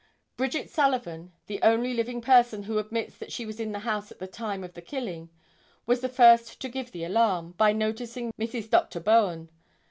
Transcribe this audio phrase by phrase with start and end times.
[0.35, 4.17] ]Bridget Sullivan, the only living person who admits that she was in the house at
[4.17, 5.29] the time of the killing,
[5.85, 8.67] was the first to give the alarm, by notifying Mrs.
[8.67, 8.99] Dr.
[8.99, 9.49] Bowen.